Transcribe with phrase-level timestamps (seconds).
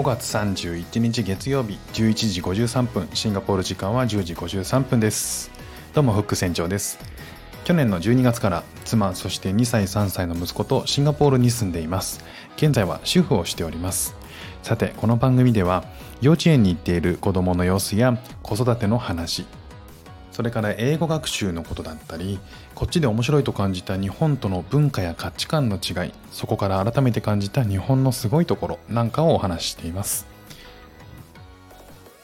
[0.00, 5.50] 5月31日月曜日11時53分シンガポール時間は10時53分です。
[5.92, 6.98] どうもフック船長です。
[7.64, 12.24] 去年の12月から妻そして2歳3歳の息子とシンガポールに住んでいます。
[12.56, 14.16] 現在は主婦をしております。
[14.62, 15.84] さてこの番組では
[16.22, 19.44] 幼稚園に行っている子供の様子や子育ての話
[20.32, 22.38] それから英語学習のことだったり
[22.74, 30.26] こっちで面白いと感じた日本との文化や価値観の違いそこから改めて感じた日本のすごいところなんかをお話ししています。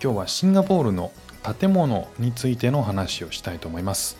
[0.00, 1.10] 今日はシンガポールの
[1.58, 4.16] 建物についての話をしたいと思います。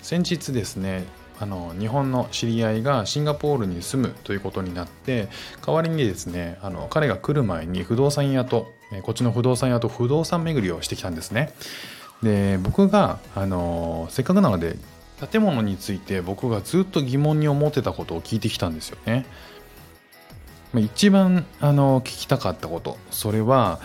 [0.00, 1.04] 先日ですね
[1.40, 5.28] あの日本の知り合いがシンガポールに住むということになって
[5.64, 11.52] 代わりにですねあの彼が来る前に不動産屋とこっちの不動産屋と不動産巡りをしてきたんですね。
[12.22, 14.76] で僕があのせっかくなので
[15.30, 19.26] 建物について僕がずっと疑問に思ってたことを聞いてきたんですよね。
[20.76, 23.80] 一番あの聞きたかったことそれは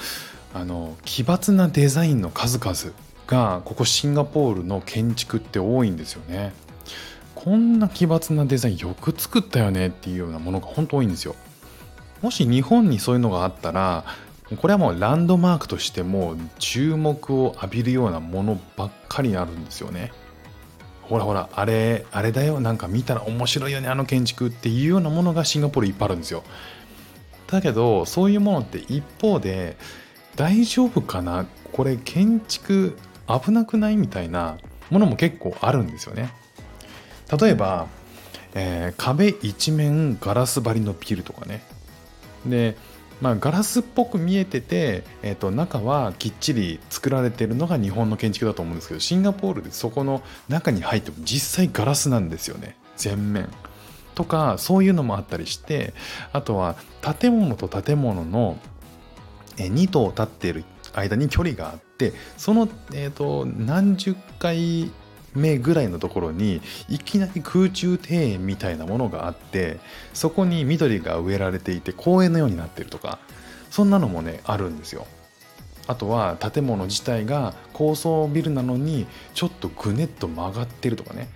[0.54, 2.96] あの奇抜なデザインの数々
[3.28, 6.54] がここシンガポールの建築って多いんですよね。
[7.34, 11.36] こんな奇抜なデザインよく作ったよねっていうようなものが本当多いんですよ。
[12.22, 14.06] もし日本にそういうのがあったら
[14.58, 20.12] これはもうランドマークとしても注目を浴びるようなものばっかりになるんですよね。
[21.02, 26.44] ほらほらあれあれだよなんか見たら面白いよねあの建築っていうようなものがシンガポールいっぱいあるんですよ。
[27.48, 29.78] だけどそういうものって一方で
[30.36, 31.46] 大丈夫かな？
[31.72, 34.58] これ建築危なくないみたいな
[34.90, 36.30] ものも結構あるんですよね。
[37.40, 37.88] 例えば、
[38.54, 41.64] えー、壁一面ガラス張りのビルとかね。
[42.46, 42.78] で
[43.22, 53.50] まあ、ガラスっぽく見えてて、えー、と中はきっちり作られてるのが日本の建築だと思うんですけどシンガポールでそこの中に入っても実際ガラスなんですよね全面。
[54.16, 55.94] とかそういうのもあったりして
[56.32, 56.78] あとは
[57.20, 58.58] 建物と建物の
[59.58, 60.64] 2棟立っている
[60.94, 64.90] 間に距離があってその、えーと何十回
[65.36, 69.80] 目ぐらいのところにいきなり空中庭園みたいなものがあって
[70.14, 73.20] そこに緑が植えられていて公園のようになってるとか
[73.70, 75.06] そんなのもねあるんですよ。
[75.88, 81.30] あとは建物自体が高層ビルなのにちょっとぐねっと曲がってるとかね。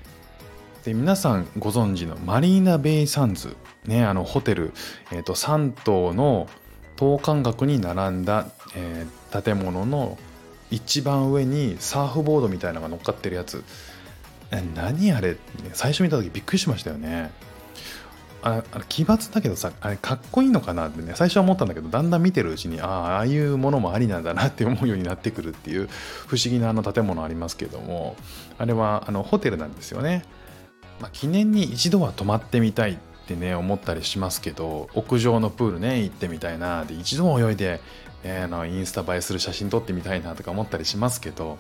[0.84, 3.56] で皆さんご存知のマリーナ・ベイ・サンズ、
[3.86, 4.74] ね、あのホテル、
[5.12, 6.48] えーと、3棟の
[6.96, 10.18] 等間隔に並んだ、えー、建物の
[10.72, 13.64] 一番上にサーフボードみたいなのが乗っかってるやつ
[14.52, 15.38] 何あれ？
[15.74, 17.32] 最初見た時びっくりしましたよね。
[18.42, 25.90] ああ奇抜だけどさあれかっこいいのかなってね最初は思ったんだけどだんだん見てるうちにああああいうものもありなんだなって思うようになってくるっていう
[26.26, 28.16] 不思議なあの建物ありますけども
[28.58, 30.24] あれはあのホテルなんですよね、
[31.02, 37.82] まあ、記念に一度は泊まってみたいってね思ったりしますけど屋上のプールね行ってみたいなで一度泳いで、
[38.24, 41.58] えー、のインスタ映えする写真撮ってみたいなとか思ったりしますけど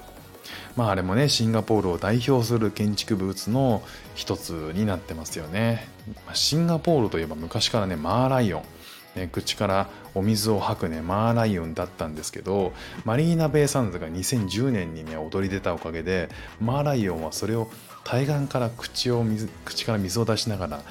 [0.75, 3.81] まああれもねシンガポールを代表する建築物の
[4.15, 5.87] 一つになってますよね
[6.33, 8.63] シンガポールといえば昔からねマーライオン
[9.15, 12.73] ね、口からお水を吐くねマーライオンだったんですけど
[13.05, 16.29] マリーナ・ベイ・サンズが2010年にね踊り出たおかげで
[16.61, 17.69] マーライオンはそれを
[18.03, 20.81] 対岸から口を水口から水を出しながら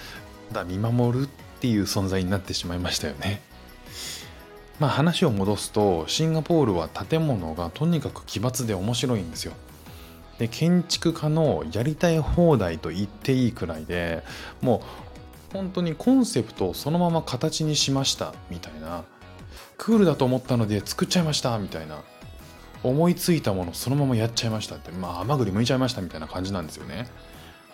[0.52, 1.28] だ見守るっ
[1.60, 3.40] ていう存在になってしまいましたよね。
[4.78, 9.52] まあ話を戻すとシンガポールは建物がとにかく奇抜で面白いんですよ。
[10.38, 14.22] で建築家のやりたい放題と言っていいくらいで
[14.60, 14.82] も
[15.50, 19.04] う本当にコンセプトをそのまま形にしましたみたいな。
[19.76, 22.02] クールだと思ったので作っちゃいましたみたいな。
[22.84, 24.76] 思いついたものそのままやっちゃいました。
[24.76, 27.08] ってまあ甘栗剥いちゃいましたみたいな感じなんですよね。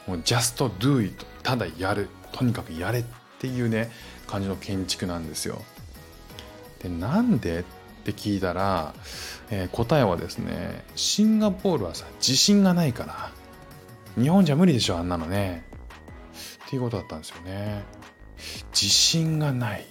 [0.07, 2.09] もう just do it ただやる。
[2.33, 3.05] とにかくやれっ
[3.39, 3.91] ていうね
[4.27, 5.61] 感じの建築なんですよ。
[6.85, 7.61] でなんで？
[7.61, 7.65] っ
[8.05, 8.93] て聞いたら、
[9.51, 14.23] えー、答えはですねシンガポールはさ自信がないから。
[14.23, 15.65] 日本じゃ無理でしょあんなのね。
[16.67, 17.83] っていうことだったんですよね。
[18.73, 19.87] 自信がない。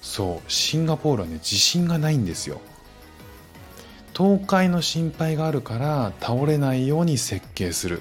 [0.00, 2.60] そうシンガポールはね自信がないんですよ。
[4.16, 8.00] 倒壊の心配があるから倒れないように設計する。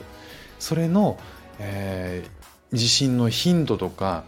[0.60, 1.20] それの、
[1.60, 4.24] えー、地震の頻度とか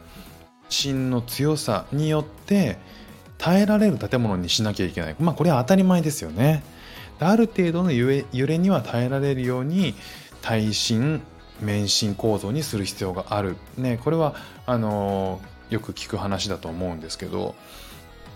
[0.68, 2.78] 地震の強さによって
[3.38, 5.16] 耐えられる建物にしなきゃいけない。
[5.20, 6.64] まあこれは当たり前ですよね。
[7.20, 9.96] ある程度の揺れには耐えられるように
[10.42, 11.22] 耐震
[11.62, 13.58] 免震構造にする必要がある。
[13.78, 14.36] ねこれは
[14.66, 17.56] あのよく聞く話だと思うんですけど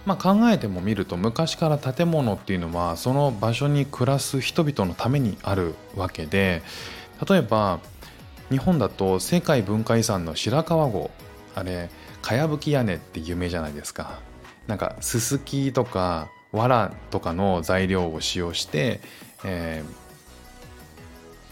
[0.06, 6.64] まあ、考えてもみると昔から建物っていうのはその場所に暮らす人々のためにあるわけで
[7.30, 7.80] 例えば
[8.50, 11.12] 日本だと世界文化遺産の白川郷。
[11.56, 11.90] あれ
[12.22, 14.20] かやぶき屋根って有名じゃないですか。
[14.70, 19.02] なんかススキとか藁とかの材料を使用して、
[19.44, 19.84] え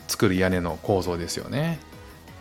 [0.07, 1.79] ー、作る屋根の構造ですよね。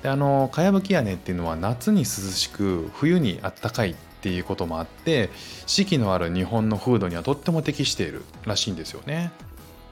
[0.03, 5.31] であのかやぶき屋根っていうのは夏に涼しく冬にあったかいっていうこともあって
[5.67, 9.33] 四季のある日本の風土にはとっても適しているらしいんですよね。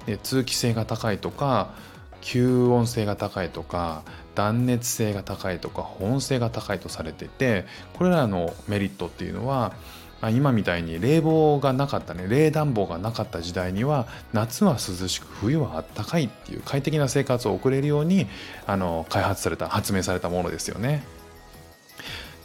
[0.04, 1.74] で通気性が高いとか
[2.20, 4.02] 吸音性が高いとか
[4.34, 7.64] 断熱性が高いとか保温性が高いとされてて
[7.94, 9.72] これらのメリットっていうのは
[10.30, 18.26] 今みたいに冷房がなかったね冷暖房がなかった時代には夏は涼しく冬はあったかいっていう快適な生活を送れるように
[18.66, 21.04] あの開発された発明されたものですよね。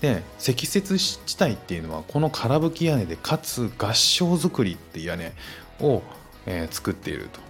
[0.02, 5.34] で積雪地帯っていうのはこの空吹き屋根でかつ合掌造りっていう屋根
[5.82, 6.02] を、
[6.46, 7.42] えー、作っていると。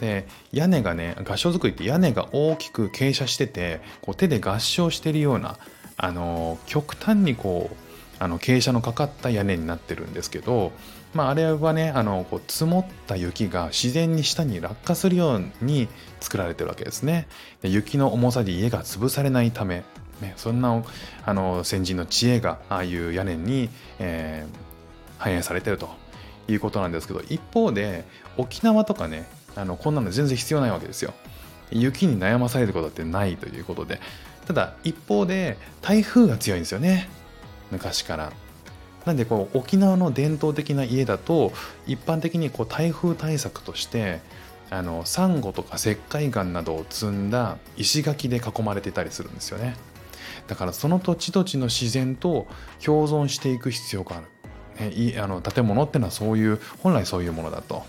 [0.00, 5.58] で屋根がね合掌造りって屋根が大きく傾斜しててこう手で合掌してるような
[5.96, 7.91] あの極端にこう
[8.22, 10.70] あの傾斜のかかった屋根になってるんですけど、
[11.12, 15.88] まあ、あれはねあのこう積もった雪が自然に下に落下するように
[16.20, 17.26] 作られてるわけですね。
[17.62, 19.82] で雪の重さで家が潰されないため、
[20.20, 20.84] ね、そんな
[21.26, 25.90] あの先人の知恵がああいう屋根に、えー、反映されてると
[26.46, 28.04] いうことなんですけど一方で
[28.36, 31.12] 沖縄とかねあのこんなの全然必要ないわけですよ。
[31.72, 33.98] 雪に悩まされることってないということで
[34.46, 37.08] ただ一方で台風が強いんですよね
[37.72, 38.32] 昔から。
[39.04, 41.52] なんでこう沖縄の伝統的な家だと
[41.88, 44.20] 一般的にこう台風対策として
[44.70, 49.74] あのサンゴとか石灰岩などを積んだ石垣で囲まれてたりするんですよね。
[50.46, 52.46] だからその土地土地の自然と
[52.84, 54.20] 共存していく必要があ
[54.80, 57.84] る、ね、いあの建物ってのはそういう本来そういうものだと。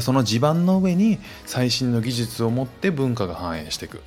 [0.00, 4.02] その地盤の上に最新の技術を持って文化が反映していく。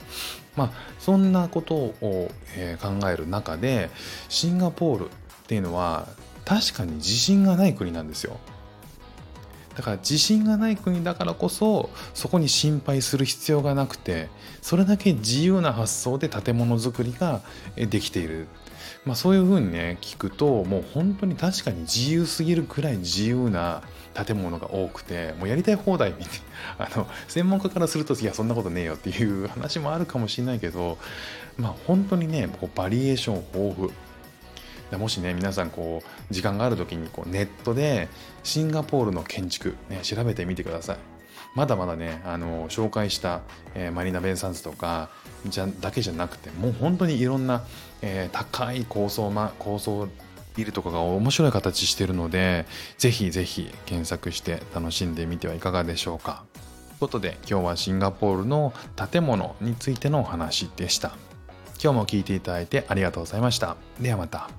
[0.56, 3.89] まあそんなことを、え、考える中で
[4.30, 5.10] シンガポールっ
[5.48, 6.07] ていうのは
[6.45, 8.38] 確かに自信がない国なんですよ。
[9.75, 14.27] だから自信がない国だからこそそこに心配する必要がなくて
[14.62, 17.42] それだけ自由な発想で建物づくりが
[17.75, 18.48] できている、
[19.06, 23.81] まあ、そういうふうにね聞くともう本当に確かに自由すぎるくらい自由な
[24.13, 26.13] 建物が多くてもうやりたい放題
[26.78, 30.98] あの専門家からするといやそんなことねえよっていう話もあるかもしれないけど
[31.58, 33.94] まあ本当にねこうバリエーション豊富。
[34.98, 38.10] もしね皆さんこう時間がある時にこうネットで
[38.44, 40.98] シンガポールの建築、ね、調べてみてください。
[41.54, 43.42] まだまだねあの紹介した、
[43.75, 45.10] えー、マリナ・ベンサンズとか
[45.46, 47.63] じゃだけじゃなくてもう本当にいろんな、
[48.02, 50.08] えー、高い高層,、ま、高層
[50.56, 52.65] ビルとかが面白い形してるので
[52.98, 56.44] ぜひぜひ検索して楽しんでみてはいかがでしょうか。
[57.00, 58.74] ということで今日はシンガポールの
[59.12, 61.15] 建物についてのお話でした。
[61.83, 63.75] 今日も聞いていただいてありがとうございました。
[64.00, 64.50] ではまた。